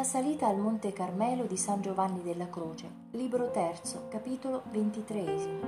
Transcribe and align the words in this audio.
La 0.00 0.06
salita 0.06 0.46
al 0.46 0.56
Monte 0.56 0.94
Carmelo 0.94 1.44
di 1.44 1.58
San 1.58 1.82
Giovanni 1.82 2.22
della 2.22 2.48
Croce, 2.48 2.88
libro 3.10 3.50
terzo, 3.50 4.06
capitolo 4.08 4.62
ventitreesimo, 4.70 5.60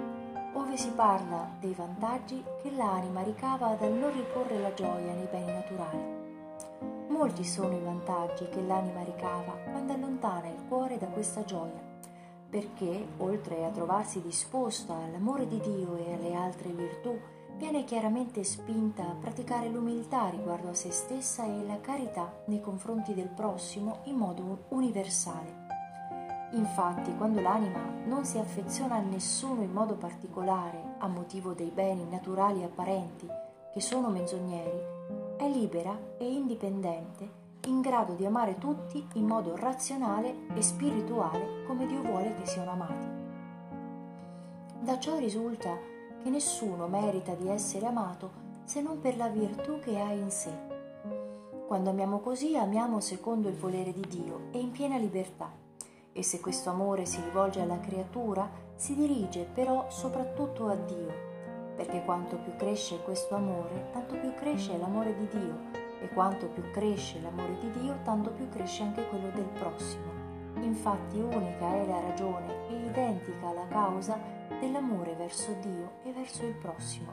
ove 0.55 0.79
si 0.79 0.89
parla 0.93 1.51
dei 1.61 1.75
vantaggi 1.75 2.43
che 2.63 2.71
l'anima 2.71 3.21
ricava 3.21 3.77
dal 3.79 3.93
non 3.93 4.11
riporre 4.11 4.59
la 4.59 4.73
gioia 4.73 5.13
nei 5.13 5.29
beni 5.31 5.53
naturali. 5.53 7.09
Molti 7.09 7.45
sono 7.45 7.77
i 7.77 7.83
vantaggi 7.83 8.49
che 8.49 8.63
l'anima 8.63 9.03
ricava 9.03 9.53
quando 9.71 9.93
allontana 9.93 10.49
il 10.49 10.65
cuore 10.67 10.97
da 10.97 11.09
questa 11.09 11.45
gioia, 11.45 11.83
perché, 12.49 13.07
oltre 13.19 13.67
a 13.67 13.69
trovarsi 13.69 14.23
disposta 14.23 14.95
all'amore 14.95 15.47
di 15.47 15.61
Dio 15.61 15.95
e 15.97 16.15
alle 16.15 16.33
altre 16.33 16.71
virtù, 16.71 17.15
viene 17.63 17.85
chiaramente 17.85 18.43
spinta 18.43 19.05
a 19.05 19.15
praticare 19.15 19.69
l'umiltà 19.69 20.29
riguardo 20.31 20.71
a 20.71 20.75
se 20.75 20.91
stessa 20.91 21.45
e 21.45 21.65
la 21.65 21.81
carità 21.81 22.43
nei 22.47 22.61
confronti 22.61 23.15
del 23.15 23.29
prossimo 23.29 24.01
in 24.07 24.17
modo 24.17 24.65
universale. 24.71 25.69
Infatti, 26.55 27.15
quando 27.15 27.41
l'anima 27.41 27.79
non 28.07 28.25
si 28.25 28.39
affeziona 28.39 28.97
a 28.97 29.01
nessuno 29.01 29.63
in 29.63 29.71
modo 29.71 29.95
particolare 29.95 30.97
a 30.99 31.07
motivo 31.07 31.53
dei 31.53 31.71
beni 31.73 32.05
naturali 32.11 32.65
apparenti, 32.65 33.29
che 33.73 33.81
sono 33.81 34.09
menzogneri, 34.09 34.81
è 35.37 35.49
libera 35.49 35.97
e 36.19 36.29
indipendente, 36.29 37.31
in 37.67 37.81
grado 37.81 38.15
di 38.15 38.27
amare 38.27 38.59
tutti 38.59 39.07
in 39.13 39.25
modo 39.25 39.55
razionale 39.55 40.49
e 40.53 40.63
spirituale 40.63 41.63
come 41.69 41.87
Dio 41.87 42.03
vuole 42.03 42.35
che 42.35 42.45
siano 42.45 42.73
amati. 42.73 43.07
Da 44.81 44.99
ciò 44.99 45.17
risulta 45.17 45.91
che 46.23 46.31
nessuno 46.31 46.87
merita 46.87 47.35
di 47.35 47.49
essere 47.49 47.87
amato 47.87 48.41
se 48.65 48.81
non 48.81 49.01
per 49.01 49.17
la 49.17 49.29
virtù 49.29 49.81
che 49.81 49.99
ha 50.01 50.13
in 50.13 50.31
sé. 50.31 50.53
Quando 51.67 51.91
amiamo 51.91 52.21
così, 52.21 52.57
amiamo 52.57 53.01
secondo 53.01 53.49
il 53.49 53.57
volere 53.57 53.93
di 53.93 54.05
Dio 54.09 54.49
e 54.53 54.59
in 54.59 54.71
piena 54.71 54.97
libertà. 54.99 55.51
E 56.13 56.23
se 56.23 56.41
questo 56.41 56.71
amore 56.71 57.07
si 57.07 57.21
rivolge 57.23 57.61
alla 57.61 57.81
creatura, 57.81 58.49
si 58.75 58.95
dirige 58.95 59.49
però 59.53 59.87
soprattutto 59.89 60.69
a 60.69 60.75
Dio, 60.75 61.13
perché 61.75 62.05
quanto 62.05 62.37
più 62.37 62.55
cresce 62.57 63.03
questo 63.03 63.35
amore, 63.35 63.89
tanto 63.93 64.17
più 64.17 64.35
cresce 64.35 64.77
l'amore 64.77 65.17
di 65.17 65.27
Dio, 65.29 65.59
e 66.01 66.09
quanto 66.09 66.47
più 66.47 66.63
cresce 66.71 67.21
l'amore 67.21 67.59
di 67.61 67.71
Dio, 67.81 67.97
tanto 68.05 68.31
più 68.31 68.49
cresce 68.49 68.83
anche 68.83 69.09
quello 69.09 69.31
del 69.31 69.49
prossimo. 69.59 70.22
Infatti 70.61 71.19
unica 71.19 71.75
è 71.75 71.87
la 71.87 72.01
ragione 72.01 72.69
e 72.69 72.87
identica 72.87 73.53
la 73.53 73.67
causa 73.69 74.19
dell'amore 74.61 75.15
verso 75.15 75.55
Dio 75.61 75.93
e 76.05 76.13
verso 76.13 76.45
il 76.45 76.55
prossimo. 76.55 77.13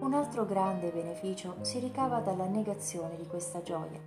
Un 0.00 0.14
altro 0.14 0.46
grande 0.46 0.90
beneficio 0.90 1.56
si 1.60 1.78
ricava 1.78 2.20
dalla 2.20 2.46
negazione 2.46 3.16
di 3.16 3.26
questa 3.26 3.62
gioia, 3.62 4.00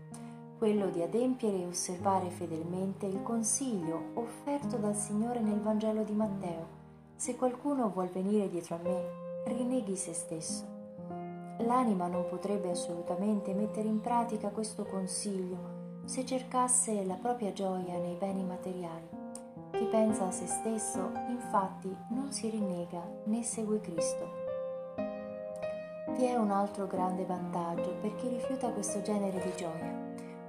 quello 0.57 0.89
di 0.89 1.01
adempiere 1.01 1.59
e 1.59 1.65
osservare 1.67 2.29
fedelmente 2.29 3.05
il 3.05 3.21
consiglio 3.21 4.11
offerto 4.15 4.77
dal 4.77 4.95
Signore 4.95 5.39
nel 5.39 5.59
Vangelo 5.59 6.03
di 6.03 6.13
Matteo. 6.13 6.81
Se 7.15 7.35
qualcuno 7.35 7.89
vuol 7.89 8.07
venire 8.07 8.49
dietro 8.49 8.75
a 8.75 8.79
me, 8.81 9.03
rinneghi 9.45 9.95
se 9.95 10.13
stesso. 10.13 10.65
L'anima 11.59 12.07
non 12.07 12.25
potrebbe 12.27 12.71
assolutamente 12.71 13.53
mettere 13.53 13.87
in 13.87 14.01
pratica 14.01 14.49
questo 14.49 14.85
consiglio 14.85 15.72
se 16.05 16.25
cercasse 16.25 17.03
la 17.03 17.15
propria 17.15 17.53
gioia 17.53 17.97
nei 17.97 18.15
beni 18.15 18.43
materiali 18.43 19.21
chi 19.83 19.85
pensa 19.85 20.27
a 20.27 20.31
se 20.31 20.45
stesso, 20.45 21.11
infatti, 21.27 21.93
non 22.09 22.31
si 22.31 22.47
rinnega 22.47 23.01
né 23.25 23.41
segue 23.41 23.79
Cristo. 23.79 24.29
Vi 26.15 26.25
è 26.25 26.35
un 26.35 26.51
altro 26.51 26.85
grande 26.85 27.25
vantaggio 27.25 27.95
per 27.99 28.13
chi 28.15 28.29
rifiuta 28.29 28.71
questo 28.71 29.01
genere 29.01 29.41
di 29.41 29.51
gioia, 29.55 29.91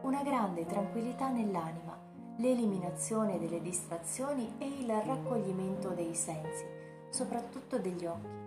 una 0.02 0.22
grande 0.22 0.66
tranquillità 0.66 1.30
nell'anima, 1.30 1.98
l'eliminazione 2.36 3.38
delle 3.38 3.62
distrazioni 3.62 4.56
e 4.58 4.66
il 4.66 4.92
raccoglimento 4.92 5.88
dei 5.88 6.14
sensi, 6.14 6.66
soprattutto 7.08 7.78
degli 7.78 8.04
occhi. 8.04 8.42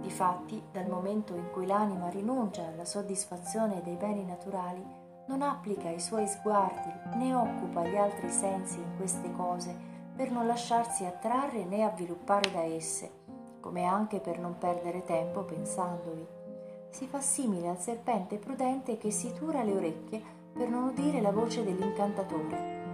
Difatti, 0.00 0.62
dal 0.70 0.88
momento 0.88 1.34
in 1.34 1.50
cui 1.50 1.66
l'anima 1.66 2.08
rinuncia 2.08 2.64
alla 2.64 2.84
soddisfazione 2.84 3.82
dei 3.82 3.96
beni 3.96 4.24
naturali, 4.24 4.84
non 5.26 5.42
applica 5.42 5.88
i 5.90 6.00
suoi 6.00 6.26
sguardi 6.26 6.92
né 7.16 7.34
occupa 7.34 7.86
gli 7.86 7.96
altri 7.96 8.30
sensi 8.30 8.78
in 8.78 8.96
queste 8.96 9.30
cose, 9.32 9.74
per 10.14 10.30
non 10.30 10.46
lasciarsi 10.46 11.04
attrarre 11.04 11.64
né 11.64 11.82
avviluppare 11.82 12.50
da 12.50 12.62
esse, 12.62 13.10
come 13.60 13.84
anche 13.84 14.20
per 14.20 14.38
non 14.38 14.56
perdere 14.58 15.04
tempo 15.04 15.42
pensandovi. 15.42 16.26
Si 16.90 17.06
fa 17.06 17.20
simile 17.20 17.68
al 17.68 17.78
serpente 17.78 18.36
prudente 18.36 18.96
che 18.96 19.10
si 19.10 19.32
tura 19.34 19.62
le 19.62 19.74
orecchie 19.74 20.22
per 20.52 20.68
non 20.68 20.84
udire 20.84 21.20
la 21.20 21.32
voce 21.32 21.62
dell'incantatore. 21.62 22.84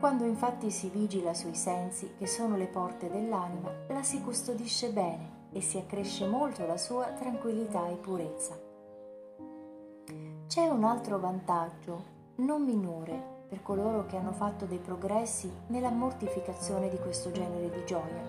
Quando 0.00 0.24
infatti 0.24 0.70
si 0.70 0.88
vigila 0.88 1.34
sui 1.34 1.54
sensi, 1.54 2.14
che 2.16 2.26
sono 2.26 2.56
le 2.56 2.66
porte 2.66 3.10
dell'anima, 3.10 3.70
la 3.88 4.02
si 4.02 4.22
custodisce 4.22 4.90
bene 4.90 5.48
e 5.52 5.60
si 5.60 5.76
accresce 5.76 6.26
molto 6.26 6.64
la 6.66 6.78
sua 6.78 7.06
tranquillità 7.08 7.86
e 7.88 7.96
purezza. 7.96 8.61
C'è 10.52 10.68
un 10.68 10.84
altro 10.84 11.18
vantaggio, 11.18 12.04
non 12.34 12.62
minore, 12.62 13.46
per 13.48 13.62
coloro 13.62 14.04
che 14.04 14.18
hanno 14.18 14.32
fatto 14.32 14.66
dei 14.66 14.76
progressi 14.76 15.50
nella 15.68 15.88
mortificazione 15.88 16.90
di 16.90 16.98
questo 16.98 17.32
genere 17.32 17.70
di 17.70 17.82
gioia. 17.86 18.22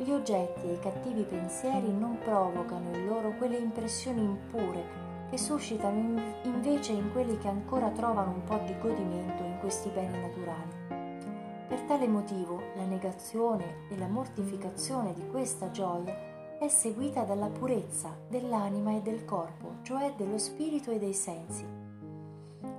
Gli 0.00 0.10
oggetti 0.10 0.66
e 0.68 0.74
i 0.74 0.78
cattivi 0.78 1.22
pensieri 1.22 1.90
non 1.90 2.18
provocano 2.18 2.94
in 2.94 3.06
loro 3.06 3.30
quelle 3.38 3.56
impressioni 3.56 4.22
impure 4.22 4.84
che 5.30 5.38
suscitano 5.38 6.20
invece 6.42 6.92
in 6.92 7.10
quelli 7.10 7.38
che 7.38 7.48
ancora 7.48 7.88
trovano 7.88 8.32
un 8.32 8.44
po' 8.44 8.60
di 8.66 8.78
godimento 8.78 9.42
in 9.44 9.56
questi 9.60 9.88
beni 9.88 10.20
naturali. 10.20 11.68
Per 11.68 11.80
tale 11.86 12.06
motivo 12.06 12.60
la 12.76 12.84
negazione 12.84 13.86
e 13.88 13.96
la 13.96 14.08
mortificazione 14.08 15.14
di 15.14 15.26
questa 15.30 15.70
gioia 15.70 16.37
è 16.58 16.68
seguita 16.68 17.22
dalla 17.22 17.48
purezza 17.48 18.16
dell'anima 18.28 18.96
e 18.96 19.00
del 19.00 19.24
corpo, 19.24 19.76
cioè 19.82 20.12
dello 20.16 20.38
spirito 20.38 20.90
e 20.90 20.98
dei 20.98 21.14
sensi 21.14 21.78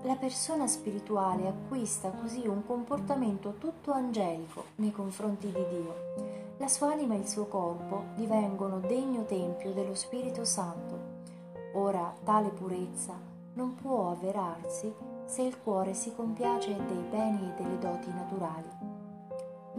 la 0.04 0.16
persona 0.16 0.66
spirituale 0.66 1.48
acquista 1.48 2.10
così 2.12 2.48
un 2.48 2.66
comportamento 2.66 3.56
tutto 3.58 3.92
angelico 3.92 4.68
nei 4.76 4.92
confronti 4.92 5.48
di 5.48 5.66
Dio. 5.70 6.14
La 6.58 6.70
sua 6.70 6.92
anima 6.94 7.16
e 7.16 7.18
il 7.18 7.28
suo 7.28 7.48
corpo 7.48 8.06
divengono 8.16 8.80
degno 8.80 9.26
tempio 9.26 9.74
dello 9.74 9.96
Spirito 9.96 10.46
Santo. 10.46 11.18
Ora 11.74 12.14
tale 12.24 12.50
purezza 12.50 13.14
non 13.54 13.76
può 13.76 14.12
avverarsi 14.12 14.94
se 15.26 15.42
il 15.42 15.60
cuore 15.62 15.94
si 15.94 16.16
compiace 16.16 16.76
dei 16.88 17.04
beni 17.10 17.50
e 17.50 17.62
delle 17.62 17.78
doti 17.78 18.10
naturali. 18.10 18.89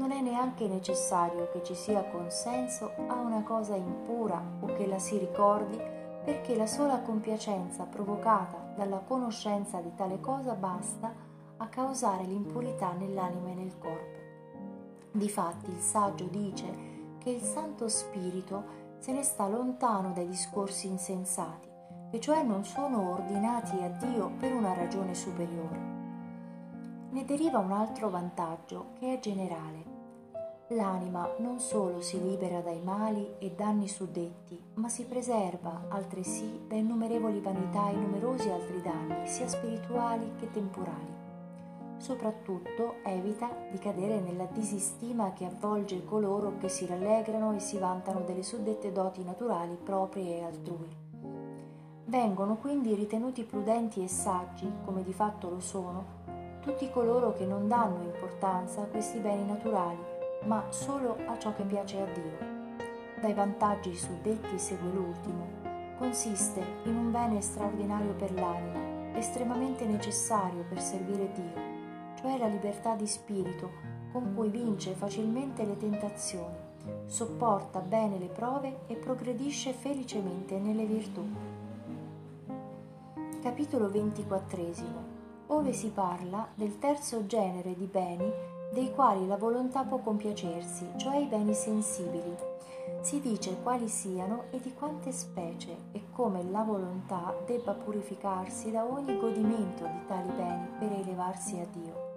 Non 0.00 0.12
è 0.12 0.22
neanche 0.22 0.66
necessario 0.66 1.50
che 1.52 1.62
ci 1.62 1.74
sia 1.74 2.02
consenso 2.04 2.92
a 3.06 3.16
una 3.16 3.42
cosa 3.42 3.76
impura 3.76 4.42
o 4.60 4.72
che 4.72 4.86
la 4.86 4.98
si 4.98 5.18
ricordi 5.18 5.78
perché 6.24 6.56
la 6.56 6.66
sola 6.66 7.00
compiacenza 7.00 7.84
provocata 7.84 8.72
dalla 8.74 9.02
conoscenza 9.06 9.78
di 9.80 9.94
tale 9.94 10.18
cosa 10.18 10.54
basta 10.54 11.12
a 11.58 11.66
causare 11.66 12.24
l'impurità 12.24 12.92
nell'anima 12.92 13.50
e 13.50 13.54
nel 13.54 13.78
corpo. 13.78 14.18
Difatti 15.12 15.70
il 15.70 15.80
saggio 15.80 16.24
dice 16.24 17.18
che 17.18 17.28
il 17.28 17.42
Santo 17.42 17.86
Spirito 17.86 18.64
se 19.00 19.12
ne 19.12 19.22
sta 19.22 19.48
lontano 19.48 20.12
dai 20.14 20.28
discorsi 20.28 20.86
insensati, 20.86 21.68
che 22.10 22.20
cioè 22.20 22.42
non 22.42 22.64
sono 22.64 23.10
ordinati 23.10 23.76
a 23.82 23.88
Dio 23.88 24.30
per 24.38 24.54
una 24.54 24.72
ragione 24.72 25.14
superiore. 25.14 25.99
Ne 27.10 27.24
deriva 27.24 27.58
un 27.58 27.72
altro 27.72 28.08
vantaggio 28.08 28.92
che 28.98 29.14
è 29.14 29.18
generale 29.18 29.98
L'anima 30.74 31.28
non 31.38 31.58
solo 31.58 32.00
si 32.00 32.22
libera 32.22 32.60
dai 32.60 32.80
mali 32.80 33.28
e 33.40 33.50
danni 33.56 33.88
suddetti, 33.88 34.56
ma 34.74 34.88
si 34.88 35.04
preserva 35.04 35.86
altresì 35.88 36.60
da 36.68 36.76
innumerevoli 36.76 37.40
vanità 37.40 37.90
e 37.90 37.94
numerosi 37.94 38.50
altri 38.50 38.80
danni, 38.80 39.26
sia 39.26 39.48
spirituali 39.48 40.30
che 40.38 40.48
temporali. 40.52 41.18
Soprattutto 41.96 42.98
evita 43.02 43.50
di 43.68 43.78
cadere 43.78 44.20
nella 44.20 44.46
disistima 44.46 45.32
che 45.32 45.44
avvolge 45.44 46.04
coloro 46.04 46.56
che 46.58 46.68
si 46.68 46.86
rallegrano 46.86 47.52
e 47.52 47.58
si 47.58 47.76
vantano 47.76 48.20
delle 48.20 48.44
suddette 48.44 48.92
doti 48.92 49.24
naturali 49.24 49.74
proprie 49.74 50.36
e 50.36 50.44
altrui. 50.44 50.96
Vengono 52.04 52.58
quindi 52.58 52.94
ritenuti 52.94 53.42
prudenti 53.42 54.04
e 54.04 54.08
saggi, 54.08 54.70
come 54.84 55.02
di 55.02 55.12
fatto 55.12 55.50
lo 55.50 55.58
sono, 55.58 56.18
tutti 56.60 56.90
coloro 56.90 57.32
che 57.32 57.46
non 57.46 57.68
danno 57.68 58.02
importanza 58.02 58.82
a 58.82 58.86
questi 58.86 59.18
beni 59.18 59.46
naturali 59.46 60.18
ma 60.44 60.64
solo 60.70 61.16
a 61.26 61.38
ciò 61.38 61.54
che 61.54 61.64
piace 61.64 62.00
a 62.00 62.06
Dio. 62.06 62.58
Dai 63.20 63.34
vantaggi 63.34 63.94
suddetti 63.94 64.58
segue 64.58 64.90
l'ultimo. 64.90 65.58
Consiste 65.98 66.64
in 66.84 66.96
un 66.96 67.10
bene 67.10 67.40
straordinario 67.42 68.12
per 68.12 68.32
l'anima, 68.32 69.18
estremamente 69.18 69.84
necessario 69.84 70.64
per 70.66 70.80
servire 70.80 71.30
Dio, 71.32 71.62
cioè 72.18 72.38
la 72.38 72.46
libertà 72.46 72.94
di 72.94 73.06
spirito 73.06 73.70
con 74.12 74.34
cui 74.34 74.48
vince 74.48 74.94
facilmente 74.94 75.64
le 75.64 75.76
tentazioni, 75.76 76.56
sopporta 77.04 77.80
bene 77.80 78.18
le 78.18 78.28
prove 78.28 78.80
e 78.86 78.96
progredisce 78.96 79.72
felicemente 79.72 80.58
nelle 80.58 80.86
virtù. 80.86 81.22
Capitolo 83.42 83.90
24 83.90 85.09
ove 85.52 85.72
si 85.72 85.88
parla 85.88 86.46
del 86.54 86.78
terzo 86.78 87.26
genere 87.26 87.74
di 87.74 87.86
beni 87.86 88.30
dei 88.72 88.92
quali 88.92 89.26
la 89.26 89.36
volontà 89.36 89.82
può 89.82 89.98
compiacersi, 89.98 90.92
cioè 90.96 91.16
i 91.16 91.26
beni 91.26 91.54
sensibili. 91.54 92.36
Si 93.00 93.20
dice 93.20 93.60
quali 93.62 93.88
siano 93.88 94.44
e 94.50 94.60
di 94.60 94.72
quante 94.74 95.10
specie 95.10 95.76
e 95.92 96.10
come 96.12 96.44
la 96.44 96.62
volontà 96.62 97.34
debba 97.46 97.72
purificarsi 97.72 98.70
da 98.70 98.84
ogni 98.84 99.18
godimento 99.18 99.86
di 99.86 100.06
tali 100.06 100.30
beni 100.32 100.68
per 100.78 100.92
elevarsi 100.92 101.58
a 101.58 101.66
Dio. 101.72 102.08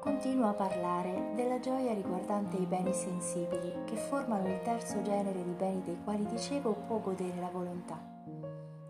Continua 0.00 0.50
a 0.50 0.54
parlare 0.54 1.32
della 1.34 1.58
gioia 1.60 1.94
riguardante 1.94 2.58
i 2.58 2.66
beni 2.66 2.92
sensibili, 2.92 3.72
che 3.86 3.96
formano 3.96 4.48
il 4.48 4.60
terzo 4.60 5.00
genere 5.00 5.42
di 5.42 5.52
beni 5.52 5.80
dei 5.82 5.98
quali 6.04 6.26
dicevo 6.26 6.74
può 6.86 6.98
godere 6.98 7.40
la 7.40 7.48
volontà. 7.48 8.13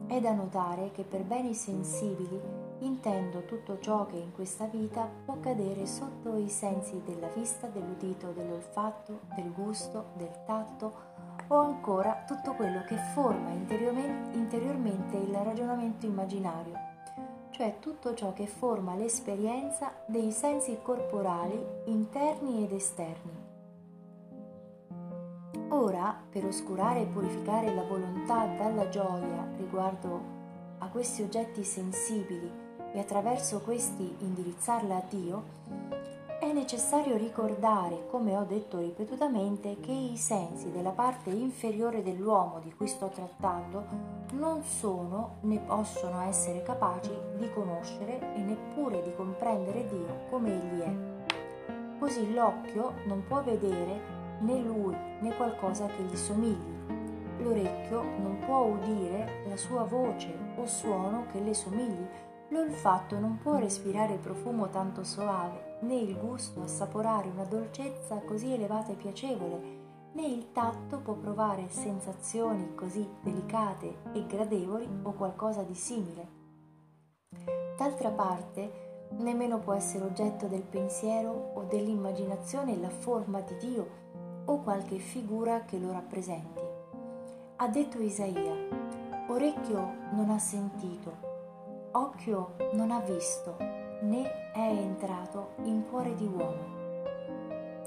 È 0.07 0.21
da 0.21 0.33
notare 0.33 0.91
che 0.93 1.03
per 1.03 1.23
beni 1.23 1.55
sensibili 1.55 2.39
intendo 2.81 3.45
tutto 3.47 3.79
ciò 3.81 4.05
che 4.05 4.17
in 4.17 4.33
questa 4.33 4.67
vita 4.67 5.09
può 5.25 5.41
cadere 5.41 5.87
sotto 5.87 6.37
i 6.37 6.49
sensi 6.51 7.01
della 7.05 7.29
vista, 7.29 7.69
dell'udito, 7.69 8.33
dell'olfatto, 8.33 9.21
del 9.35 9.51
gusto, 9.53 10.11
del 10.17 10.45
tatto 10.45 11.13
o 11.49 11.57
ancora 11.57 12.25
tutto 12.27 12.53
quello 12.53 12.85
che 12.85 12.97
forma 13.15 13.51
interiormente 13.51 15.17
il 15.17 15.35
ragionamento 15.35 16.05
immaginario, 16.05 16.79
cioè 17.51 17.79
tutto 17.81 18.15
ciò 18.15 18.33
che 18.35 18.47
forma 18.47 18.95
l'esperienza 18.95 19.93
dei 20.07 20.31
sensi 20.33 20.79
corporali 20.83 21.59
interni 21.87 22.63
ed 22.63 22.73
esterni. 22.73 23.44
Ora, 25.69 26.15
per 26.31 26.45
oscurare 26.45 27.03
e 27.03 27.07
purificare 27.07 27.75
la 27.75 27.83
volontà 27.83 28.47
dalla 28.47 28.89
gioia 28.89 29.49
riguardo 29.57 30.21
a 30.79 30.89
questi 30.89 31.23
oggetti 31.23 31.65
sensibili 31.65 32.51
e 32.93 32.99
attraverso 32.99 33.61
questi 33.61 34.15
indirizzarla 34.21 34.97
a 34.97 35.03
Dio, 35.09 35.43
è 36.39 36.53
necessario 36.53 37.17
ricordare, 37.17 38.07
come 38.11 38.37
ho 38.37 38.45
detto 38.45 38.79
ripetutamente, 38.79 39.81
che 39.81 39.93
i 39.93 40.17
sensi 40.17 40.71
della 40.71 40.91
parte 40.91 41.31
inferiore 41.31 42.03
dell'uomo 42.03 42.61
di 42.61 42.73
cui 42.75 42.87
sto 42.87 43.09
trattando 43.09 43.85
non 44.33 44.63
sono 44.63 45.37
né 45.41 45.59
possono 45.61 46.21
essere 46.21 46.63
capaci 46.63 47.11
di 47.39 47.51
conoscere 47.53 48.35
e 48.35 48.41
neppure 48.41 49.03
di 49.03 49.15
comprendere 49.15 49.89
Dio 49.89 50.27
come 50.29 50.51
Egli 50.51 50.81
è. 50.81 51.99
Così 51.99 52.35
l'occhio 52.35 52.93
non 53.07 53.25
può 53.27 53.43
vedere 53.43 54.14
né 54.41 54.59
lui 54.59 54.97
né 55.21 55.35
qualcosa 55.37 55.87
che 55.87 56.03
gli 56.03 56.17
somigli. 56.17 56.73
L'orecchio 57.39 58.03
non 58.03 58.39
può 58.45 58.65
udire 58.65 59.45
la 59.49 59.57
sua 59.57 59.85
voce 59.85 60.35
o 60.57 60.67
suono 60.67 61.27
che 61.33 61.41
le 61.41 61.55
somigli. 61.55 62.07
L'olfatto 62.49 63.19
non 63.19 63.39
può 63.39 63.57
respirare 63.57 64.17
profumo 64.17 64.69
tanto 64.69 65.03
soave, 65.03 65.79
né 65.81 65.95
il 65.95 66.17
gusto 66.17 66.63
assaporare 66.63 67.29
una 67.29 67.45
dolcezza 67.45 68.21
così 68.21 68.53
elevata 68.53 68.93
e 68.93 68.97
piacevole, 68.97 69.83
né 70.13 70.27
il 70.27 70.53
tatto 70.53 70.99
può 70.99 71.15
provare 71.15 71.69
sensazioni 71.69 72.75
così 72.75 73.07
delicate 73.21 73.97
e 74.13 74.27
gradevoli 74.27 74.89
o 75.03 75.13
qualcosa 75.13 75.63
di 75.63 75.75
simile. 75.75 76.43
D'altra 77.77 78.11
parte, 78.11 79.09
nemmeno 79.19 79.59
può 79.59 79.73
essere 79.73 80.05
oggetto 80.05 80.47
del 80.47 80.63
pensiero 80.63 81.53
o 81.55 81.65
dell'immaginazione 81.65 82.77
la 82.77 82.91
forma 82.91 83.41
di 83.41 83.57
Dio 83.57 84.03
o 84.47 84.61
qualche 84.61 84.99
figura 84.99 85.65
che 85.65 85.79
lo 85.79 85.93
rappresenti. 85.93 86.63
Ha 87.57 87.69
detto 87.69 88.01
Isaia, 88.01 88.55
orecchio 89.29 89.95
non 90.13 90.31
ha 90.31 90.39
sentito, 90.39 91.13
occhio 91.93 92.57
non 92.73 92.91
ha 92.91 93.01
visto, 93.01 93.57
né 94.03 94.53
è 94.53 94.59
entrato 94.59 95.55
in 95.65 95.85
cuore 95.89 96.15
di 96.15 96.27
uomo. 96.27 96.83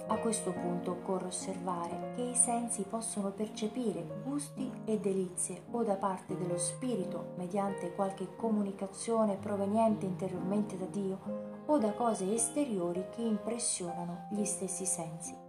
A 0.09 0.17
questo 0.19 0.51
punto 0.51 0.91
occorre 0.91 1.27
osservare 1.27 2.13
che 2.15 2.21
i 2.21 2.35
sensi 2.35 2.83
possono 2.83 3.31
percepire 3.31 4.21
gusti 4.23 4.71
e 4.85 4.99
delizie 4.99 5.63
o 5.71 5.83
da 5.83 5.95
parte 5.95 6.37
dello 6.37 6.57
spirito 6.57 7.33
mediante 7.35 7.93
qualche 7.93 8.35
comunicazione 8.37 9.35
proveniente 9.35 10.05
interiormente 10.05 10.77
da 10.77 10.85
Dio 10.85 11.19
o 11.65 11.77
da 11.77 11.91
cose 11.91 12.33
esteriori 12.33 13.05
che 13.09 13.21
impressionano 13.21 14.27
gli 14.31 14.45
stessi 14.45 14.85
sensi. 14.85 15.46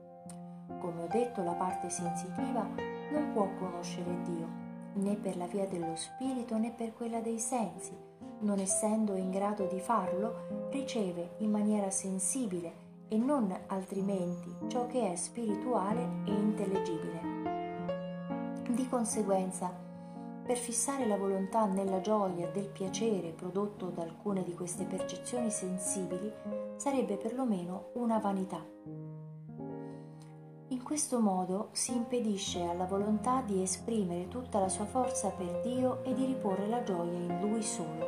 Come 0.78 1.02
ho 1.02 1.06
detto, 1.08 1.42
la 1.42 1.52
parte 1.52 1.90
sensitiva 1.90 2.66
non 3.10 3.30
può 3.32 3.48
conoscere 3.58 4.22
Dio, 4.22 4.48
né 4.94 5.16
per 5.16 5.36
la 5.36 5.46
via 5.46 5.66
dello 5.66 5.96
spirito 5.96 6.56
né 6.56 6.72
per 6.72 6.94
quella 6.94 7.20
dei 7.20 7.38
sensi. 7.38 7.96
Non 8.40 8.58
essendo 8.58 9.16
in 9.16 9.30
grado 9.30 9.66
di 9.66 9.80
farlo, 9.80 10.68
riceve 10.70 11.34
in 11.38 11.50
maniera 11.50 11.90
sensibile 11.90 12.86
e 13.08 13.16
non 13.16 13.52
altrimenti 13.66 14.54
ciò 14.68 14.86
che 14.86 15.12
è 15.12 15.16
spirituale 15.16 16.02
e 16.24 16.30
intellegibile. 16.30 17.20
Di 18.68 18.88
conseguenza, 18.88 19.86
per 20.44 20.56
fissare 20.56 21.06
la 21.06 21.16
volontà 21.16 21.66
nella 21.66 22.00
gioia 22.00 22.48
del 22.48 22.68
piacere 22.68 23.32
prodotto 23.32 23.90
da 23.90 24.02
alcune 24.02 24.42
di 24.44 24.54
queste 24.54 24.84
percezioni 24.84 25.50
sensibili 25.50 26.32
sarebbe 26.76 27.16
perlomeno 27.16 27.90
una 27.94 28.18
vanità. 28.18 28.64
In 30.70 30.82
questo 30.82 31.18
modo 31.18 31.68
si 31.72 31.94
impedisce 31.96 32.62
alla 32.62 32.84
volontà 32.84 33.40
di 33.40 33.62
esprimere 33.62 34.28
tutta 34.28 34.58
la 34.58 34.68
sua 34.68 34.84
forza 34.84 35.30
per 35.30 35.62
Dio 35.62 36.04
e 36.04 36.12
di 36.12 36.26
riporre 36.26 36.68
la 36.68 36.82
gioia 36.82 37.16
in 37.18 37.40
Lui 37.40 37.62
solo. 37.62 38.06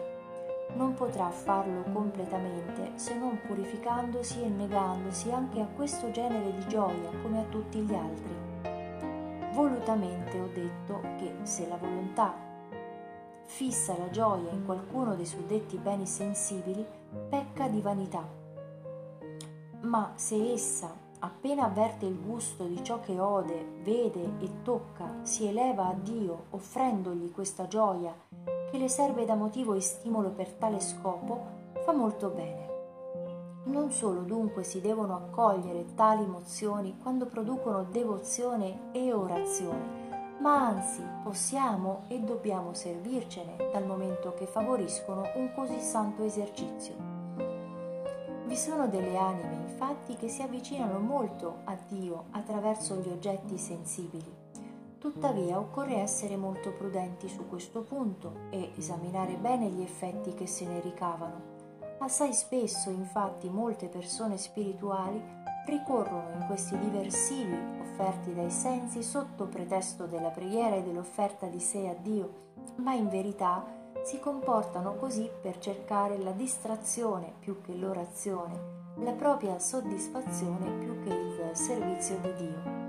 Non 0.75 0.93
potrà 0.93 1.31
farlo 1.31 1.85
completamente 1.91 2.99
se 2.99 3.17
non 3.17 3.41
purificandosi 3.47 4.43
e 4.43 4.49
negandosi 4.49 5.31
anche 5.31 5.61
a 5.63 5.69
questo 5.75 6.11
genere 6.11 6.55
di 6.55 6.69
gioia 6.69 7.11
come 7.23 7.41
a 7.41 7.45
tutti 7.45 7.79
gli 7.79 7.95
altri. 7.95 8.37
Volutamente 9.55 10.39
ho 10.39 10.49
detto 10.53 11.01
che 11.17 11.37
se 11.45 11.67
la 11.67 11.77
volontà 11.77 12.35
fissa 13.47 13.97
la 13.97 14.11
gioia 14.11 14.51
in 14.51 14.67
qualcuno 14.67 15.15
dei 15.15 15.27
suddetti 15.27 15.79
beni 15.79 16.07
sensibili, 16.07 16.87
pecca 17.31 17.69
di 17.69 17.81
vanità. 17.81 18.23
Ma 19.81 20.13
se 20.15 20.53
essa 20.53 21.09
appena 21.21 21.65
avverte 21.65 22.07
il 22.07 22.19
gusto 22.19 22.65
di 22.65 22.83
ciò 22.83 23.01
che 23.01 23.19
ode, 23.19 23.81
vede 23.83 24.33
e 24.41 24.63
tocca, 24.63 25.21
si 25.23 25.47
eleva 25.47 25.87
a 25.87 25.95
Dio 25.95 26.45
offrendogli 26.51 27.31
questa 27.33 27.67
gioia 27.67 28.15
che 28.71 28.79
le 28.79 28.89
serve 28.89 29.25
da 29.25 29.35
motivo 29.35 29.75
e 29.75 29.81
stimolo 29.81 30.31
per 30.31 30.53
tale 30.53 30.81
scopo, 30.81 31.59
fa 31.83 31.93
molto 31.93 32.29
bene. 32.29 32.69
Non 33.65 33.91
solo 33.91 34.21
dunque 34.21 34.63
si 34.63 34.81
devono 34.81 35.15
accogliere 35.15 35.95
tali 35.95 36.25
mozioni 36.27 36.97
quando 37.03 37.27
producono 37.27 37.85
devozione 37.85 38.91
e 38.93 39.13
orazione, 39.13 40.37
ma 40.41 40.69
anzi 40.69 41.03
possiamo 41.23 42.05
e 42.09 42.21
dobbiamo 42.21 42.73
servircene 42.73 43.57
dal 43.73 43.85
momento 43.85 44.33
che 44.35 44.47
favoriscono 44.47 45.23
un 45.35 45.53
così 45.55 45.79
santo 45.81 46.23
esercizio. 46.23 47.10
Vi 48.51 48.57
sono 48.57 48.89
delle 48.89 49.17
anime 49.17 49.55
infatti 49.69 50.17
che 50.17 50.27
si 50.27 50.43
avvicinano 50.43 50.99
molto 50.99 51.61
a 51.67 51.79
Dio 51.87 52.25
attraverso 52.33 52.97
gli 52.97 53.09
oggetti 53.09 53.57
sensibili. 53.57 54.29
Tuttavia 54.99 55.57
occorre 55.57 55.99
essere 55.99 56.37
molto 56.37 56.73
prudenti 56.73 57.29
su 57.29 57.47
questo 57.49 57.83
punto 57.83 58.49
e 58.51 58.73
esaminare 58.77 59.37
bene 59.37 59.69
gli 59.69 59.83
effetti 59.83 60.35
che 60.35 60.49
se 60.49 60.67
ne 60.67 60.81
ricavano. 60.81 61.59
Assai 62.01 62.35
spesso 62.35 62.91
infatti 62.91 63.49
molte 63.49 63.87
persone 63.87 64.37
spirituali 64.37 65.23
ricorrono 65.67 66.35
in 66.41 66.47
questi 66.49 66.77
diversivi 66.77 67.57
offerti 67.81 68.35
dai 68.35 68.51
sensi 68.51 69.05
sotto 69.05 69.47
pretesto 69.47 70.07
della 70.07 70.31
preghiera 70.31 70.75
e 70.75 70.83
dell'offerta 70.83 71.47
di 71.47 71.61
sé 71.61 71.87
a 71.87 71.95
Dio, 71.95 72.49
ma 72.79 72.95
in 72.95 73.09
verità 73.09 73.79
si 74.03 74.19
comportano 74.19 74.95
così 74.95 75.31
per 75.41 75.59
cercare 75.59 76.19
la 76.19 76.33
distrazione 76.33 77.33
più 77.39 77.61
che 77.61 77.75
l'orazione, 77.75 78.79
la 78.97 79.13
propria 79.13 79.59
soddisfazione 79.59 80.71
più 80.79 81.03
che 81.03 81.15
il 81.15 81.51
servizio 81.53 82.19
di 82.21 82.35
Dio. 82.35 82.89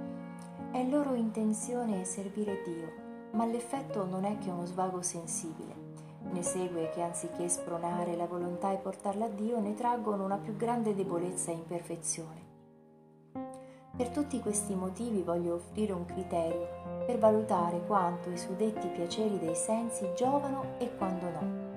È 0.71 0.83
loro 0.83 1.13
intenzione 1.13 2.05
servire 2.05 2.61
Dio, 2.63 2.91
ma 3.31 3.45
l'effetto 3.45 4.05
non 4.05 4.25
è 4.25 4.37
che 4.37 4.49
uno 4.49 4.65
svago 4.65 5.01
sensibile. 5.01 5.89
Ne 6.31 6.43
segue 6.43 6.89
che 6.91 7.01
anziché 7.01 7.49
spronare 7.49 8.15
la 8.15 8.25
volontà 8.25 8.71
e 8.71 8.77
portarla 8.77 9.25
a 9.25 9.29
Dio, 9.29 9.59
ne 9.59 9.73
traggono 9.73 10.23
una 10.23 10.37
più 10.37 10.55
grande 10.55 10.95
debolezza 10.95 11.51
e 11.51 11.55
imperfezione. 11.55 12.40
Per 14.01 14.09
tutti 14.09 14.39
questi 14.39 14.73
motivi 14.73 15.21
voglio 15.21 15.53
offrire 15.53 15.93
un 15.93 16.05
criterio 16.05 17.03
per 17.05 17.19
valutare 17.19 17.85
quanto 17.85 18.31
i 18.31 18.37
suddetti 18.37 18.87
piaceri 18.87 19.37
dei 19.37 19.53
sensi 19.53 20.09
giovano 20.17 20.73
e 20.79 20.89
quando 20.97 21.29
no. 21.29 21.69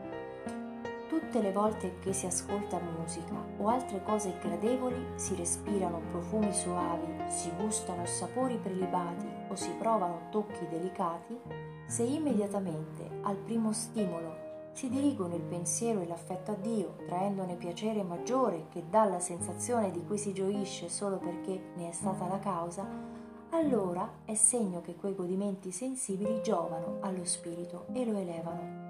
Tutte 1.07 1.43
le 1.43 1.53
volte 1.53 1.99
che 1.99 2.15
si 2.15 2.25
ascolta 2.25 2.81
musica 2.81 3.35
o 3.59 3.69
altre 3.69 4.03
cose 4.03 4.39
gradevoli, 4.41 5.05
si 5.17 5.35
respirano 5.35 6.01
profumi 6.13 6.51
soavi, 6.51 7.29
si 7.29 7.51
gustano 7.61 8.07
sapori 8.07 8.57
prelibati 8.57 9.27
o 9.49 9.55
si 9.55 9.69
provano 9.79 10.29
tocchi 10.31 10.67
delicati, 10.71 11.39
se 11.87 12.05
immediatamente 12.05 13.07
al 13.21 13.37
primo 13.37 13.71
stimolo 13.75 14.44
si 14.75 14.89
dirigono 14.89 15.37
il 15.37 15.43
pensiero 15.43 16.01
e 16.01 16.07
l'affetto 16.07 16.51
a 16.51 16.57
Dio, 16.57 16.97
traendone 17.07 17.55
piacere 17.55 18.03
maggiore 18.03 18.67
che 18.71 18.83
dalla 18.91 19.21
sensazione 19.21 19.93
di 19.93 20.05
cui 20.05 20.19
si 20.19 20.33
gioisce 20.33 20.89
solo 20.89 21.19
perché 21.19 21.71
ne 21.77 21.91
è 21.91 21.93
stata 21.93 22.27
la 22.27 22.41
causa, 22.41 22.85
allora 23.51 24.11
è 24.25 24.35
segno 24.35 24.81
che 24.81 24.97
quei 24.97 25.15
godimenti 25.15 25.71
sensibili 25.71 26.43
giovano 26.43 26.97
allo 27.03 27.25
spirito 27.25 27.87
e 27.93 28.05
lo 28.05 28.19
elevano. 28.19 28.83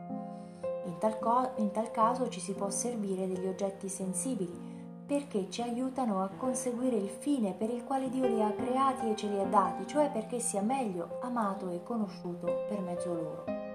In 0.87 0.97
tal, 0.99 1.19
co- 1.19 1.53
in 1.57 1.71
tal 1.71 1.91
caso 1.91 2.31
ci 2.31 2.41
si 2.41 2.55
può 2.55 2.71
servire 2.71 3.29
degli 3.29 3.47
oggetti 3.47 3.91
sensibili 3.91 4.73
perché 5.07 5.51
ci 5.51 5.61
aiutano 5.61 6.23
a 6.23 6.31
conseguire 6.35 6.97
il 6.97 7.11
fine 7.11 7.53
per 7.53 7.69
il 7.69 7.85
quale 7.85 8.09
Dio 8.09 8.27
li 8.27 8.41
ha 8.43 8.51
creati 8.53 9.11
e 9.11 9.17
ce 9.17 9.29
li 9.29 9.39
ha 9.39 9.45
dati, 9.45 9.87
cioè 9.87 10.11
perché 10.11 10.41
sia 10.41 10.63
meglio 10.63 11.19
amato 11.21 11.69
e 11.69 11.83
conosciuto 11.83 12.47
per 12.71 12.81
mezzo 12.81 13.13
loro. 13.13 13.74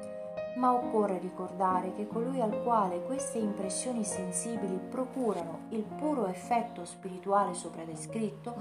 Ma 0.59 0.73
occorre 0.73 1.19
ricordare 1.19 1.93
che 1.93 2.05
colui 2.05 2.41
al 2.41 2.61
quale 2.63 3.01
queste 3.05 3.37
impressioni 3.37 4.03
sensibili 4.03 4.77
procurano 4.77 5.67
il 5.69 5.83
puro 5.83 6.27
effetto 6.27 6.83
spirituale 6.83 7.53
sopra 7.53 7.85
descritto, 7.85 8.53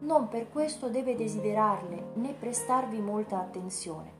non 0.00 0.28
per 0.28 0.50
questo 0.50 0.90
deve 0.90 1.16
desiderarle 1.16 2.10
né 2.14 2.34
prestarvi 2.34 3.00
molta 3.00 3.38
attenzione, 3.38 4.12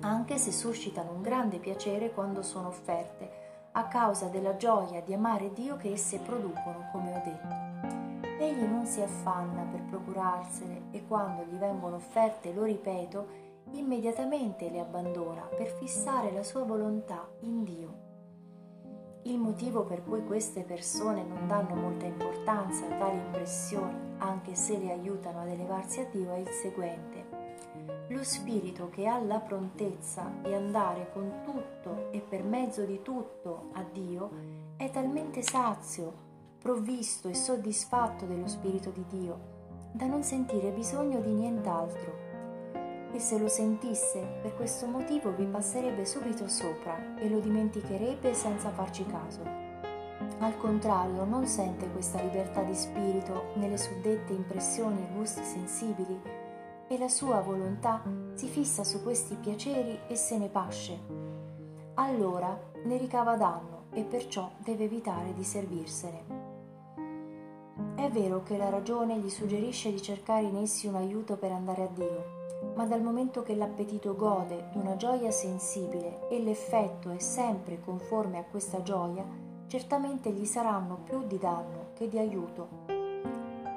anche 0.00 0.38
se 0.38 0.50
suscitano 0.50 1.12
un 1.12 1.20
grande 1.20 1.58
piacere 1.58 2.10
quando 2.10 2.42
sono 2.42 2.68
offerte, 2.68 3.44
a 3.72 3.84
causa 3.88 4.28
della 4.28 4.56
gioia 4.56 5.02
di 5.02 5.12
amare 5.12 5.52
Dio 5.52 5.76
che 5.76 5.92
esse 5.92 6.18
producono, 6.20 6.88
come 6.90 7.14
ho 7.14 7.22
detto. 7.22 8.42
Egli 8.42 8.64
non 8.64 8.86
si 8.86 9.02
affanna 9.02 9.62
per 9.70 9.82
procurarsene 9.82 10.84
e 10.90 11.06
quando 11.06 11.44
gli 11.44 11.56
vengono 11.58 11.96
offerte, 11.96 12.54
lo 12.54 12.64
ripeto, 12.64 13.44
immediatamente 13.72 14.70
le 14.70 14.80
abbandona 14.80 15.42
per 15.42 15.68
fissare 15.68 16.32
la 16.32 16.42
sua 16.42 16.62
volontà 16.64 17.28
in 17.40 17.64
Dio. 17.64 18.04
Il 19.22 19.38
motivo 19.38 19.82
per 19.82 20.04
cui 20.04 20.24
queste 20.24 20.62
persone 20.62 21.24
non 21.24 21.48
danno 21.48 21.74
molta 21.74 22.06
importanza 22.06 22.86
a 22.86 22.96
tali 22.96 23.18
impressioni, 23.18 24.14
anche 24.18 24.54
se 24.54 24.78
le 24.78 24.92
aiutano 24.92 25.40
ad 25.40 25.48
elevarsi 25.48 26.00
a 26.00 26.06
Dio, 26.10 26.32
è 26.32 26.38
il 26.38 26.48
seguente. 26.48 27.24
Lo 28.08 28.22
spirito 28.22 28.88
che 28.88 29.08
ha 29.08 29.18
la 29.18 29.40
prontezza 29.40 30.30
di 30.42 30.54
andare 30.54 31.10
con 31.12 31.40
tutto 31.44 32.12
e 32.12 32.20
per 32.20 32.44
mezzo 32.44 32.84
di 32.84 33.02
tutto 33.02 33.70
a 33.72 33.84
Dio 33.92 34.30
è 34.76 34.90
talmente 34.90 35.42
sazio, 35.42 36.12
provvisto 36.60 37.28
e 37.28 37.34
soddisfatto 37.34 38.26
dello 38.26 38.46
spirito 38.46 38.90
di 38.90 39.04
Dio, 39.08 39.54
da 39.90 40.06
non 40.06 40.22
sentire 40.22 40.70
bisogno 40.70 41.20
di 41.20 41.32
nient'altro. 41.32 42.25
E 43.16 43.18
se 43.18 43.38
lo 43.38 43.48
sentisse, 43.48 44.40
per 44.42 44.54
questo 44.56 44.86
motivo 44.86 45.34
vi 45.34 45.46
passerebbe 45.46 46.04
subito 46.04 46.46
sopra 46.48 47.16
e 47.16 47.30
lo 47.30 47.40
dimenticherebbe 47.40 48.34
senza 48.34 48.68
farci 48.68 49.06
caso. 49.06 49.40
Al 50.40 50.54
contrario, 50.58 51.24
non 51.24 51.46
sente 51.46 51.90
questa 51.92 52.20
libertà 52.20 52.60
di 52.60 52.74
spirito 52.74 53.52
nelle 53.54 53.78
suddette 53.78 54.34
impressioni 54.34 55.00
e 55.00 55.14
gusti 55.16 55.42
sensibili, 55.42 56.20
e 56.88 56.98
la 56.98 57.08
sua 57.08 57.40
volontà 57.40 58.02
si 58.34 58.48
fissa 58.48 58.84
su 58.84 59.02
questi 59.02 59.34
piaceri 59.36 59.98
e 60.08 60.14
se 60.14 60.36
ne 60.36 60.50
pasce. 60.50 60.98
Allora 61.94 62.54
ne 62.84 62.98
ricava 62.98 63.34
danno 63.36 63.86
e 63.94 64.04
perciò 64.04 64.50
deve 64.58 64.84
evitare 64.84 65.32
di 65.32 65.42
servirsene. 65.42 66.25
È 67.96 68.08
vero 68.10 68.42
che 68.42 68.56
la 68.56 68.68
ragione 68.68 69.18
gli 69.18 69.28
suggerisce 69.28 69.90
di 69.90 70.00
cercare 70.00 70.44
in 70.44 70.56
essi 70.56 70.86
un 70.86 70.94
aiuto 70.94 71.36
per 71.36 71.50
andare 71.50 71.82
a 71.82 71.88
Dio, 71.92 72.24
ma 72.74 72.86
dal 72.86 73.02
momento 73.02 73.42
che 73.42 73.56
l'appetito 73.56 74.14
gode 74.14 74.68
d'una 74.72 74.96
gioia 74.96 75.30
sensibile 75.30 76.28
e 76.28 76.38
l'effetto 76.40 77.10
è 77.10 77.18
sempre 77.18 77.80
conforme 77.80 78.38
a 78.38 78.44
questa 78.44 78.82
gioia, 78.82 79.24
certamente 79.66 80.30
gli 80.30 80.44
saranno 80.44 81.00
più 81.02 81.26
di 81.26 81.38
danno 81.38 81.88
che 81.94 82.08
di 82.08 82.18
aiuto 82.18 82.86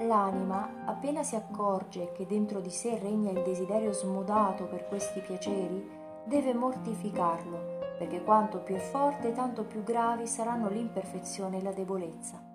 L'anima, 0.01 0.85
appena 0.85 1.23
si 1.23 1.35
accorge 1.35 2.13
che 2.13 2.25
dentro 2.25 2.61
di 2.61 2.69
sé 2.69 2.97
regna 2.99 3.31
il 3.31 3.43
desiderio 3.43 3.91
smodato 3.91 4.63
per 4.63 4.87
questi 4.87 5.19
piaceri, 5.19 5.89
deve 6.23 6.53
mortificarlo, 6.53 7.95
perché 7.97 8.23
quanto 8.23 8.59
più 8.59 8.75
è 8.75 8.79
forte, 8.79 9.33
tanto 9.33 9.65
più 9.65 9.83
gravi 9.83 10.25
saranno 10.25 10.69
l'imperfezione 10.69 11.57
e 11.57 11.61
la 11.61 11.73
debolezza. 11.73 12.48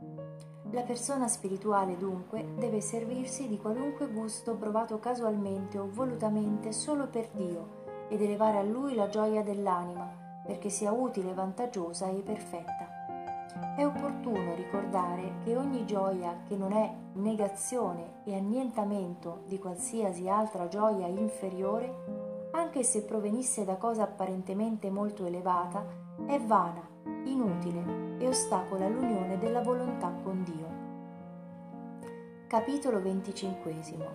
La 0.74 0.82
persona 0.82 1.28
spirituale 1.28 1.96
dunque 1.96 2.44
deve 2.56 2.80
servirsi 2.80 3.46
di 3.46 3.58
qualunque 3.58 4.08
gusto 4.08 4.56
provato 4.56 4.98
casualmente 4.98 5.78
o 5.78 5.88
volutamente 5.88 6.72
solo 6.72 7.06
per 7.06 7.28
Dio 7.32 8.06
ed 8.08 8.20
elevare 8.20 8.58
a 8.58 8.62
Lui 8.64 8.96
la 8.96 9.08
gioia 9.08 9.44
dell'anima, 9.44 10.42
perché 10.44 10.70
sia 10.70 10.90
utile, 10.90 11.32
vantaggiosa 11.32 12.08
e 12.08 12.22
perfetta. 12.22 12.88
È 13.76 13.86
opportuno 13.86 14.56
ricordare 14.56 15.36
che 15.44 15.56
ogni 15.56 15.86
gioia 15.86 16.40
che 16.44 16.56
non 16.56 16.72
è 16.72 16.92
negazione 17.12 18.22
e 18.24 18.34
annientamento 18.34 19.44
di 19.46 19.60
qualsiasi 19.60 20.28
altra 20.28 20.66
gioia 20.66 21.06
inferiore, 21.06 22.50
anche 22.50 22.82
se 22.82 23.04
provenisse 23.04 23.64
da 23.64 23.76
cosa 23.76 24.02
apparentemente 24.02 24.90
molto 24.90 25.24
elevata, 25.24 25.86
è 26.26 26.40
vana, 26.40 26.82
inutile 27.26 28.03
e 28.24 28.28
ostacola 28.28 28.88
l'unione 28.88 29.38
della 29.38 29.60
volontà 29.60 30.10
con 30.22 30.42
Dio. 30.44 30.82
Capitolo 32.46 33.00
XXV, 33.02 34.06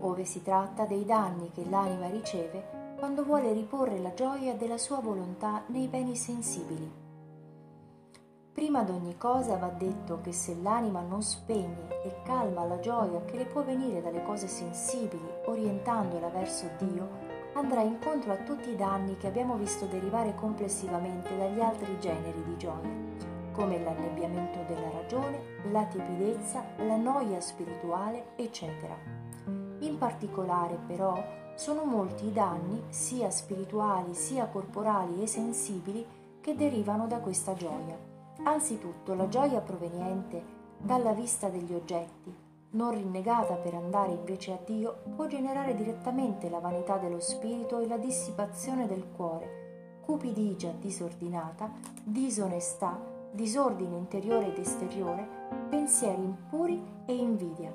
ove 0.00 0.24
si 0.24 0.42
tratta 0.42 0.86
dei 0.86 1.04
danni 1.04 1.52
che 1.52 1.64
l'anima 1.68 2.08
riceve 2.08 2.94
quando 2.98 3.22
vuole 3.22 3.52
riporre 3.52 4.00
la 4.00 4.12
gioia 4.12 4.54
della 4.54 4.78
sua 4.78 4.98
volontà 4.98 5.62
nei 5.66 5.86
beni 5.86 6.16
sensibili. 6.16 7.02
Prima 8.52 8.82
d'ogni 8.82 9.16
cosa 9.16 9.56
va 9.56 9.68
detto 9.68 10.20
che 10.20 10.32
se 10.32 10.56
l'anima 10.60 11.00
non 11.00 11.22
spegne 11.22 12.02
e 12.02 12.22
calma 12.24 12.64
la 12.64 12.80
gioia 12.80 13.24
che 13.24 13.36
le 13.36 13.46
può 13.46 13.62
venire 13.62 14.02
dalle 14.02 14.22
cose 14.24 14.48
sensibili, 14.48 15.28
orientandola 15.46 16.28
verso 16.28 16.68
Dio, 16.78 17.08
andrà 17.54 17.82
incontro 17.82 18.32
a 18.32 18.36
tutti 18.38 18.70
i 18.70 18.76
danni 18.76 19.16
che 19.16 19.28
abbiamo 19.28 19.56
visto 19.56 19.86
derivare 19.86 20.34
complessivamente 20.34 21.36
dagli 21.36 21.60
altri 21.60 21.98
generi 22.00 22.42
di 22.42 22.56
gioia, 22.56 23.13
come 23.54 23.82
l'annebbiamento 23.82 24.58
della 24.66 24.90
ragione, 24.90 25.40
la 25.70 25.84
tiepidezza, 25.84 26.64
la 26.78 26.96
noia 26.96 27.40
spirituale, 27.40 28.32
eccetera. 28.36 28.96
In 29.80 29.96
particolare, 29.96 30.78
però, 30.86 31.16
sono 31.54 31.84
molti 31.84 32.26
i 32.26 32.32
danni, 32.32 32.82
sia 32.88 33.30
spirituali 33.30 34.14
sia 34.14 34.46
corporali 34.46 35.22
e 35.22 35.26
sensibili, 35.26 36.04
che 36.40 36.56
derivano 36.56 37.06
da 37.06 37.20
questa 37.20 37.54
gioia. 37.54 37.96
Anzitutto 38.42 39.14
la 39.14 39.28
gioia 39.28 39.60
proveniente 39.60 40.42
dalla 40.76 41.12
vista 41.12 41.48
degli 41.48 41.72
oggetti, 41.72 42.34
non 42.70 42.90
rinnegata 42.90 43.54
per 43.54 43.74
andare 43.74 44.12
invece 44.12 44.52
a 44.52 44.58
Dio, 44.64 45.02
può 45.14 45.26
generare 45.26 45.74
direttamente 45.74 46.50
la 46.50 46.58
vanità 46.58 46.96
dello 46.98 47.20
spirito 47.20 47.78
e 47.78 47.86
la 47.86 47.96
dissipazione 47.96 48.86
del 48.86 49.06
cuore, 49.14 50.00
cupidigia 50.04 50.72
disordinata, 50.78 51.70
disonestà, 52.02 53.13
disordine 53.34 53.96
interiore 53.96 54.46
ed 54.46 54.58
esteriore, 54.58 55.26
pensieri 55.68 56.22
impuri 56.22 56.80
e 57.04 57.14
invidia. 57.16 57.74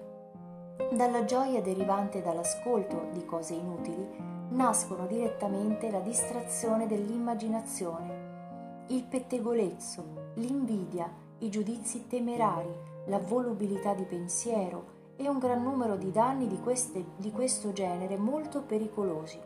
Dalla 0.92 1.26
gioia 1.26 1.62
derivante 1.62 2.22
dall'ascolto 2.22 3.10
di 3.12 3.26
cose 3.26 3.56
inutili 3.56 4.08
nascono 4.52 5.06
direttamente 5.06 5.92
la 5.92 6.00
distrazione 6.00 6.88
dell'immaginazione, 6.88 8.86
il 8.88 9.04
pettegolezzo, 9.04 10.32
l'invidia, 10.36 11.12
i 11.40 11.50
giudizi 11.50 12.08
temerari, 12.08 12.74
la 13.08 13.20
volubilità 13.20 13.94
di 13.94 14.04
pensiero 14.04 14.98
e 15.18 15.28
un 15.28 15.40
gran 15.40 15.62
numero 15.62 15.98
di 15.98 16.12
danni 16.12 16.48
di, 16.48 16.60
queste, 16.60 17.04
di 17.18 17.32
questo 17.32 17.74
genere 17.74 18.18
molto 18.18 18.62
pericolosi. 18.62 19.40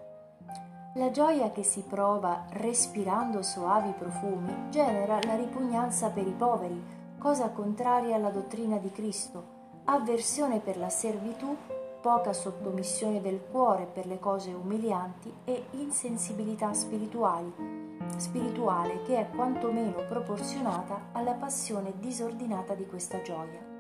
La 0.95 1.09
gioia 1.09 1.50
che 1.50 1.63
si 1.63 1.81
prova 1.81 2.45
respirando 2.50 3.41
soavi 3.41 3.95
profumi 3.97 4.69
genera 4.69 5.17
la 5.23 5.35
ripugnanza 5.35 6.09
per 6.09 6.27
i 6.27 6.35
poveri, 6.38 6.79
cosa 7.17 7.50
contraria 7.50 8.15
alla 8.15 8.29
dottrina 8.29 8.77
di 8.77 8.91
Cristo, 8.91 9.43
avversione 9.85 10.59
per 10.59 10.77
la 10.77 10.89
servitù, 10.89 11.57
poca 12.00 12.31
sottomissione 12.31 13.21
del 13.21 13.41
cuore 13.50 13.88
per 13.91 14.05
le 14.05 14.19
cose 14.19 14.53
umilianti 14.53 15.33
e 15.45 15.63
insensibilità 15.71 16.71
spirituale 16.73 19.01
che 19.03 19.17
è 19.17 19.27
quantomeno 19.33 20.05
proporzionata 20.07 21.05
alla 21.13 21.33
passione 21.33 21.93
disordinata 21.97 22.75
di 22.75 22.85
questa 22.85 23.19
gioia. 23.23 23.72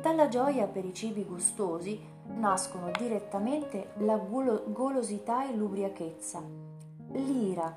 Dalla 0.00 0.28
gioia 0.28 0.66
per 0.66 0.84
i 0.84 0.92
cibi 0.92 1.24
gustosi 1.24 2.00
nascono 2.26 2.90
direttamente 2.98 3.92
la 3.98 4.16
golosità 4.16 5.48
e 5.48 5.54
l'ubriachezza, 5.54 6.42
l'ira, 7.12 7.74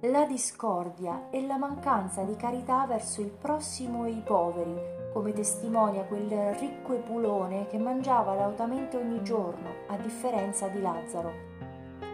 la 0.00 0.24
discordia 0.26 1.28
e 1.30 1.46
la 1.46 1.56
mancanza 1.56 2.22
di 2.22 2.36
carità 2.36 2.86
verso 2.86 3.20
il 3.20 3.30
prossimo 3.30 4.04
e 4.04 4.10
i 4.10 4.22
poveri, 4.24 4.74
come 5.12 5.32
testimonia 5.32 6.04
quel 6.04 6.54
ricco 6.54 6.94
epulone 6.94 7.66
che 7.66 7.78
mangiava 7.78 8.34
lautamente 8.34 8.96
ogni 8.96 9.22
giorno, 9.22 9.68
a 9.88 9.96
differenza 9.96 10.68
di 10.68 10.80
Lazzaro. 10.80 11.32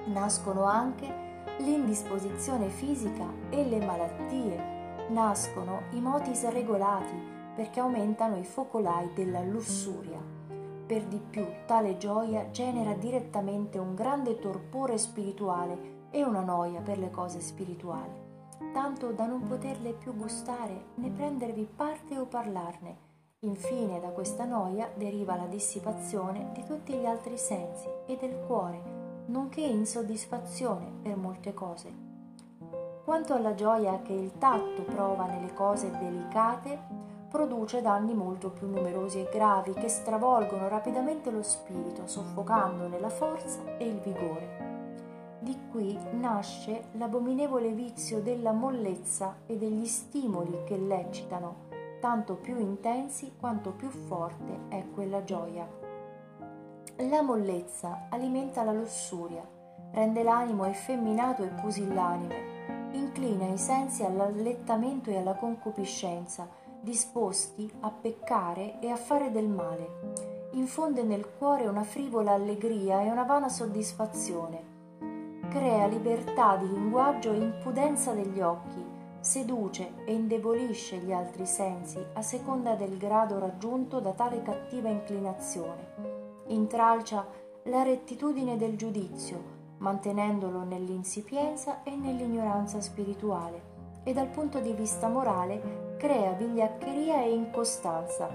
Nascono 0.07 0.65
anche 0.65 1.31
l'indisposizione 1.59 2.69
fisica 2.69 3.27
e 3.51 3.65
le 3.65 3.85
malattie. 3.85 4.71
Nascono 5.09 5.83
i 5.91 6.01
motis 6.01 6.49
regolati 6.49 7.41
perché 7.55 7.81
aumentano 7.81 8.37
i 8.37 8.45
focolai 8.45 9.13
della 9.15 9.43
lussuria. 9.43 10.21
Per 10.87 11.05
di 11.05 11.19
più 11.19 11.47
tale 11.67 11.97
gioia 11.97 12.51
genera 12.51 12.95
direttamente 12.95 13.79
un 13.79 13.95
grande 13.95 14.39
torpore 14.39 14.99
spirituale 14.99 16.01
e 16.11 16.23
una 16.25 16.43
noia 16.43 16.81
per 16.81 16.99
le 16.99 17.11
cose 17.11 17.41
spirituali, 17.41 18.13
tanto 18.73 19.13
da 19.13 19.27
non 19.27 19.47
poterle 19.47 19.93
più 19.93 20.15
gustare 20.15 20.87
né 20.97 21.11
prendervi 21.11 21.67
parte 21.75 22.19
o 22.19 22.27
parlarne. 22.27 23.11
Infine 23.41 23.99
da 23.99 24.09
questa 24.09 24.45
noia 24.45 24.91
deriva 24.95 25.35
la 25.35 25.47
dissipazione 25.47 26.51
di 26.53 26.65
tutti 26.65 26.93
gli 26.93 27.07
altri 27.07 27.37
sensi 27.37 27.89
e 28.07 28.17
del 28.17 28.39
cuore, 28.47 29.25
nonché 29.27 29.63
insoddisfazione 29.63 30.93
per 31.03 31.17
molte 31.17 31.53
cose. 31.53 31.91
Quanto 33.05 33.35
alla 33.35 33.55
gioia 33.55 34.01
che 34.03 34.13
il 34.13 34.39
tatto 34.39 34.83
prova 34.83 35.27
nelle 35.27 35.53
cose 35.55 35.91
delicate, 35.91 37.02
produce 37.33 37.81
danni 37.81 38.13
molto 38.13 38.51
più 38.51 38.69
numerosi 38.69 39.21
e 39.21 39.29
gravi 39.33 39.73
che 39.73 39.89
stravolgono 39.89 40.69
rapidamente 40.69 41.31
lo 41.31 41.43
spirito, 41.43 42.07
soffocandone 42.07 43.01
la 43.01 43.09
forza 43.09 43.61
e 43.79 43.87
il 43.87 43.99
vigore. 44.01 45.39
Di 45.39 45.59
qui 45.71 45.99
nasce 46.13 46.89
l'abominevole 46.93 47.73
vizio 47.73 48.21
della 48.21 48.53
mollezza 48.53 49.39
e 49.47 49.57
degli 49.57 49.87
stimoli 49.87 50.63
che 50.65 50.77
l'eccitano, 50.77 51.71
tanto 52.01 52.35
più 52.35 52.61
intensi 52.61 53.33
quanto 53.41 53.71
più 53.71 53.89
forte 53.89 54.69
è 54.69 54.85
quella 54.93 55.25
gioia. 55.25 55.67
La 56.99 57.23
mollezza 57.23 58.09
alimenta 58.11 58.63
la 58.63 58.73
lussuria, 58.73 59.43
rende 59.93 60.23
l'animo 60.23 60.67
effeminato 60.67 61.43
e 61.43 61.49
pusillanime, 61.49 62.91
inclina 62.93 63.47
i 63.47 63.57
sensi 63.57 64.05
all'allettamento 64.05 65.09
e 65.09 65.17
alla 65.17 65.35
concupiscenza, 65.35 66.61
disposti 66.83 67.71
a 67.81 67.91
peccare 67.91 68.79
e 68.81 68.91
a 68.91 68.97
fare 68.97 69.31
del 69.31 69.49
male. 69.49 70.51
Infonde 70.53 71.03
nel 71.03 71.27
cuore 71.39 71.67
una 71.67 71.83
frivola 71.83 72.33
allegria 72.33 73.01
e 73.01 73.11
una 73.11 73.23
vana 73.25 73.49
soddisfazione. 73.49 74.71
Crea 75.49 75.87
libertà 75.87 76.57
di 76.57 76.69
linguaggio 76.69 77.33
e 77.33 77.39
impudenza 77.39 78.13
degli 78.13 78.41
occhi, 78.41 78.85
seduce 79.21 79.95
e 80.05 80.13
indebolisce 80.13 80.99
gli 80.99 81.13
altri 81.13 81.47
sensi 81.47 82.05
a 82.13 82.21
seconda 82.21 82.75
del 82.75 82.99
grado 82.99 83.39
raggiunto 83.39 84.01
da 84.01 84.13
tale 84.13 84.43
cattiva 84.43 84.89
inclinazione 84.91 86.13
intralcia 86.53 87.27
la 87.65 87.83
rettitudine 87.83 88.57
del 88.57 88.77
giudizio, 88.77 89.61
mantenendolo 89.79 90.65
nell'insipienza 90.65 91.83
e 91.83 91.95
nell'ignoranza 91.95 92.81
spirituale, 92.81 93.71
e 94.05 94.13
dal 94.13 94.29
punto 94.29 94.61
di 94.61 94.73
vista 94.73 95.09
morale 95.09 95.95
crea 95.97 96.33
vigliaccheria 96.33 97.23
e 97.23 97.33
incostanza, 97.33 98.29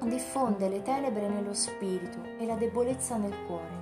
diffonde 0.00 0.68
le 0.68 0.82
tenebre 0.82 1.28
nello 1.28 1.52
spirito 1.52 2.18
e 2.38 2.46
la 2.46 2.54
debolezza 2.54 3.16
nel 3.16 3.34
cuore, 3.46 3.80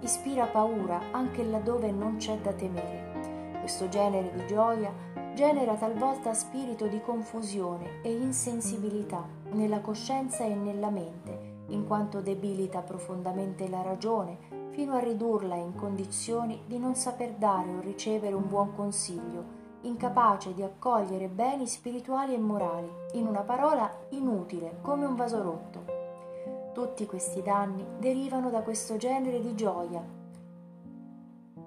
ispira 0.00 0.46
paura 0.46 1.00
anche 1.10 1.42
laddove 1.44 1.90
non 1.90 2.16
c'è 2.16 2.38
da 2.38 2.52
temere. 2.52 3.12
Questo 3.60 3.88
genere 3.88 4.30
di 4.32 4.46
gioia 4.46 4.92
genera 5.34 5.74
talvolta 5.74 6.32
spirito 6.34 6.86
di 6.86 7.00
confusione 7.00 8.02
e 8.02 8.12
insensibilità 8.12 9.26
nella 9.52 9.80
coscienza 9.80 10.44
e 10.44 10.54
nella 10.54 10.90
mente, 10.90 11.62
in 11.68 11.86
quanto 11.86 12.20
debilita 12.20 12.80
profondamente 12.82 13.68
la 13.68 13.82
ragione, 13.82 14.38
fino 14.70 14.94
a 14.94 15.00
ridurla 15.00 15.54
in 15.54 15.74
condizioni 15.74 16.60
di 16.66 16.78
non 16.78 16.94
saper 16.94 17.32
dare 17.32 17.70
o 17.70 17.80
ricevere 17.80 18.34
un 18.34 18.46
buon 18.46 18.74
consiglio, 18.74 19.62
incapace 19.86 20.54
di 20.54 20.62
accogliere 20.62 21.28
beni 21.28 21.66
spirituali 21.66 22.34
e 22.34 22.38
morali, 22.38 22.90
in 23.12 23.26
una 23.26 23.42
parola 23.42 23.90
inutile, 24.10 24.78
come 24.82 25.06
un 25.06 25.16
vaso 25.16 25.42
rotto. 25.42 25.84
Tutti 26.72 27.06
questi 27.06 27.42
danni 27.42 27.84
derivano 27.98 28.50
da 28.50 28.62
questo 28.62 28.96
genere 28.96 29.40
di 29.40 29.54
gioia, 29.54 30.02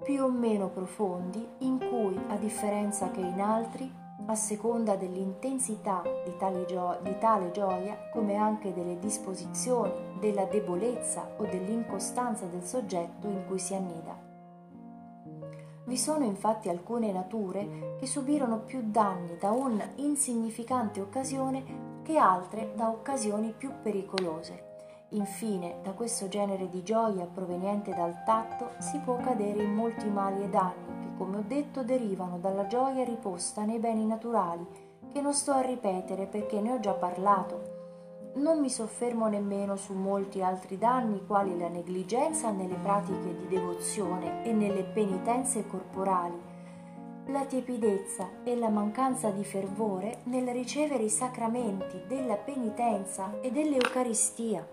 più 0.04 0.24
o 0.24 0.30
meno 0.30 0.70
profondi, 0.70 1.46
in 1.60 1.80
cui, 1.80 2.18
a 2.30 2.38
differenza 2.38 3.12
che 3.12 3.20
in 3.20 3.42
altri, 3.42 3.92
a 4.26 4.36
seconda 4.36 4.96
dell'intensità 4.96 6.02
di 6.24 6.36
gio- 6.65 7.00
di 7.02 7.18
tale 7.18 7.52
gioia, 7.52 8.10
come 8.12 8.36
anche 8.36 8.74
delle 8.74 9.00
disposizioni, 9.00 9.92
della 10.20 10.46
debolezza 10.46 11.30
o 11.38 11.44
dell'incostanza 11.44 12.46
del 12.46 12.63
soggetto 12.63 13.28
in 13.28 13.46
cui 13.48 13.60
si 13.60 13.74
annida. 13.76 14.27
Vi 15.88 15.97
sono 15.97 16.23
infatti 16.23 16.69
alcune 16.69 17.12
nature 17.12 17.95
che 18.00 18.06
subirono 18.06 18.60
più 18.60 18.84
danni 18.91 19.38
da 19.39 19.50
un'insignificante 19.50 21.02
occasione 21.02 22.02
che 22.04 22.17
altre 22.17 22.73
da 22.76 22.89
occasioni 22.89 23.54
più 23.58 23.71
pericolose. 23.82 24.65
Infine, 25.12 25.80
da 25.82 25.93
questo 25.93 26.28
genere 26.28 26.69
di 26.69 26.84
gioia 26.84 27.26
proveniente 27.26 27.95
dal 27.95 28.23
tatto 28.23 28.71
si 28.80 29.00
può 29.00 29.17
cadere 29.17 29.63
in 29.63 29.73
molti 29.73 30.08
mali 30.10 30.43
e 30.43 30.50
danni 30.50 30.97
come 31.17 31.38
ho 31.38 31.43
detto, 31.45 31.84
derivano 31.84 32.38
dalla 32.38 32.67
gioia 32.67 33.04
riposta 33.04 33.65
nei 33.65 33.80
beni 33.80 34.06
naturali, 34.06 34.65
che 35.12 35.19
non 35.19 35.34
sto 35.34 35.52
a 35.52 35.62
ripetere 35.62 36.28
perché 36.28 36.62
ne 36.62 36.73
ho 36.73 36.80
già 36.80 36.93
parlato. 36.93 37.77
Non 38.38 38.60
mi 38.60 38.69
soffermo 38.69 39.28
nemmeno 39.28 39.76
su 39.78 39.93
molti 39.93 40.43
altri 40.43 40.78
danni, 40.78 41.26
quali 41.26 41.58
la 41.58 41.69
negligenza 41.69 42.52
nelle 42.52 42.76
pratiche 42.76 43.36
di 43.36 43.47
devozione 43.47 44.45
e 44.45 44.54
nelle 44.54 44.84
penitenze 44.84 45.65
corporali, 45.65 46.39
la 47.30 47.45
tiepidezza 47.45 48.43
e 48.43 48.56
la 48.56 48.69
mancanza 48.69 49.32
di 49.32 49.43
fervore 49.43 50.19
nel 50.26 50.47
ricevere 50.50 51.04
i 51.04 51.10
sacramenti 51.10 52.00
della 52.08 52.36
penitenza 52.36 53.39
e 53.41 53.52
dell'Eucaristia. 53.52 54.67